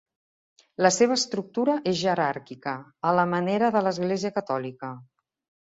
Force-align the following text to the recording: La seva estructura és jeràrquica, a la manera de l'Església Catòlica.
La 0.85 0.89
seva 0.95 1.17
estructura 1.19 1.75
és 1.93 1.99
jeràrquica, 2.01 2.75
a 3.11 3.15
la 3.21 3.29
manera 3.37 3.73
de 3.77 3.85
l'Església 3.89 4.37
Catòlica. 4.39 4.95